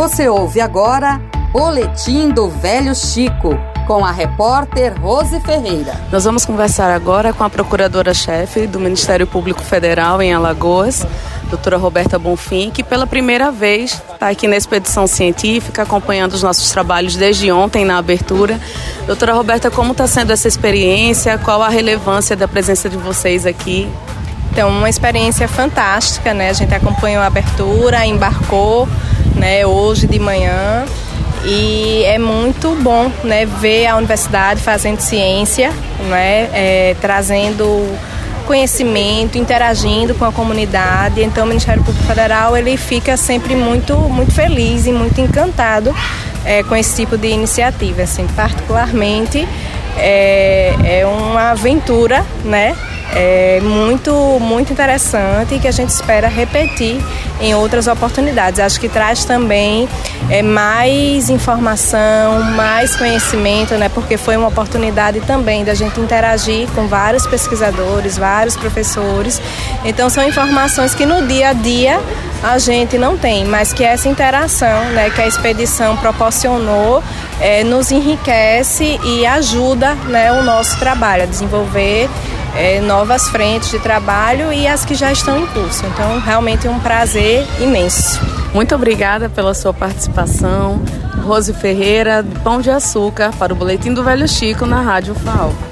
Você 0.00 0.30
ouve 0.30 0.62
agora 0.62 1.20
Boletim 1.52 2.30
do 2.30 2.48
Velho 2.48 2.94
Chico, 2.94 3.54
com 3.86 4.02
a 4.02 4.10
repórter 4.10 4.98
Rose 4.98 5.38
Ferreira. 5.40 5.92
Nós 6.10 6.24
vamos 6.24 6.46
conversar 6.46 6.90
agora 6.90 7.34
com 7.34 7.44
a 7.44 7.50
procuradora-chefe 7.50 8.66
do 8.66 8.80
Ministério 8.80 9.26
Público 9.26 9.60
Federal 9.60 10.22
em 10.22 10.32
Alagoas, 10.32 11.06
doutora 11.50 11.76
Roberta 11.76 12.18
Bonfim, 12.18 12.70
que 12.70 12.82
pela 12.82 13.06
primeira 13.06 13.52
vez 13.52 14.02
está 14.10 14.30
aqui 14.30 14.48
na 14.48 14.56
expedição 14.56 15.06
científica, 15.06 15.82
acompanhando 15.82 16.32
os 16.32 16.42
nossos 16.42 16.70
trabalhos 16.70 17.14
desde 17.14 17.52
ontem 17.52 17.84
na 17.84 17.98
abertura. 17.98 18.58
Doutora 19.06 19.34
Roberta, 19.34 19.70
como 19.70 19.92
está 19.92 20.06
sendo 20.06 20.32
essa 20.32 20.48
experiência? 20.48 21.36
Qual 21.36 21.62
a 21.62 21.68
relevância 21.68 22.34
da 22.34 22.48
presença 22.48 22.88
de 22.88 22.96
vocês 22.96 23.44
aqui? 23.44 23.86
Então, 24.50 24.70
uma 24.70 24.88
experiência 24.88 25.46
fantástica, 25.46 26.32
né? 26.32 26.48
A 26.48 26.54
gente 26.54 26.74
acompanhou 26.74 27.22
a 27.22 27.26
abertura, 27.26 28.04
embarcou, 28.06 28.88
né, 29.40 29.66
hoje 29.66 30.06
de 30.06 30.18
manhã 30.18 30.84
e 31.44 32.04
é 32.04 32.18
muito 32.18 32.76
bom 32.82 33.10
né, 33.24 33.46
ver 33.46 33.86
a 33.86 33.96
universidade 33.96 34.60
fazendo 34.60 35.00
ciência, 35.00 35.72
né, 36.10 36.50
é, 36.52 36.96
trazendo 37.00 37.64
conhecimento, 38.46 39.38
interagindo 39.38 40.14
com 40.14 40.26
a 40.26 40.32
comunidade. 40.32 41.22
Então 41.22 41.44
o 41.44 41.48
Ministério 41.48 41.82
Público 41.82 42.06
Federal 42.06 42.54
ele 42.54 42.76
fica 42.76 43.16
sempre 43.16 43.54
muito, 43.54 43.96
muito 43.96 44.32
feliz 44.32 44.86
e 44.86 44.92
muito 44.92 45.18
encantado 45.20 45.94
é, 46.44 46.62
com 46.62 46.76
esse 46.76 46.94
tipo 46.96 47.16
de 47.16 47.28
iniciativa. 47.28 48.02
Assim, 48.02 48.26
particularmente 48.36 49.48
é, 49.96 50.74
é 50.84 51.06
uma 51.06 51.52
aventura, 51.52 52.24
né? 52.44 52.76
é 53.14 53.60
muito, 53.60 54.12
muito 54.40 54.72
interessante 54.72 55.58
que 55.58 55.66
a 55.66 55.72
gente 55.72 55.90
espera 55.90 56.28
repetir 56.28 57.00
em 57.40 57.54
outras 57.54 57.86
oportunidades. 57.86 58.60
Acho 58.60 58.78
que 58.80 58.88
traz 58.88 59.24
também 59.24 59.88
é, 60.28 60.42
mais 60.42 61.30
informação, 61.30 62.42
mais 62.54 62.96
conhecimento, 62.96 63.74
né? 63.74 63.88
Porque 63.88 64.16
foi 64.16 64.36
uma 64.36 64.48
oportunidade 64.48 65.20
também 65.20 65.64
da 65.64 65.74
gente 65.74 66.00
interagir 66.00 66.68
com 66.74 66.86
vários 66.86 67.26
pesquisadores, 67.26 68.18
vários 68.18 68.56
professores. 68.56 69.40
Então 69.84 70.10
são 70.10 70.26
informações 70.26 70.94
que 70.94 71.06
no 71.06 71.26
dia 71.26 71.48
a 71.48 71.52
dia 71.52 72.00
a 72.42 72.58
gente 72.58 72.96
não 72.96 73.18
tem, 73.18 73.44
mas 73.44 73.72
que 73.72 73.84
essa 73.84 74.08
interação, 74.08 74.84
né, 74.92 75.10
que 75.10 75.20
a 75.20 75.26
expedição 75.26 75.96
proporcionou, 75.98 77.02
é, 77.38 77.62
nos 77.62 77.90
enriquece 77.90 78.98
e 79.04 79.26
ajuda, 79.26 79.94
né, 80.06 80.32
o 80.32 80.42
nosso 80.42 80.78
trabalho 80.78 81.24
a 81.24 81.26
desenvolver 81.26 82.08
é, 82.56 82.80
novas 82.80 83.28
frentes 83.28 83.70
de 83.70 83.78
trabalho 83.78 84.52
e 84.52 84.66
as 84.66 84.84
que 84.84 84.94
já 84.94 85.12
estão 85.12 85.38
em 85.38 85.46
curso. 85.46 85.84
Então, 85.86 86.20
realmente 86.20 86.66
é 86.66 86.70
um 86.70 86.80
prazer 86.80 87.46
imenso. 87.60 88.20
Muito 88.52 88.74
obrigada 88.74 89.28
pela 89.28 89.54
sua 89.54 89.72
participação. 89.72 90.80
Rose 91.22 91.52
Ferreira, 91.52 92.24
Pão 92.42 92.60
de 92.60 92.70
Açúcar, 92.70 93.30
para 93.38 93.52
o 93.52 93.56
Boletim 93.56 93.92
do 93.92 94.02
Velho 94.02 94.26
Chico 94.26 94.66
na 94.66 94.80
Rádio 94.80 95.14
FAO. 95.14 95.69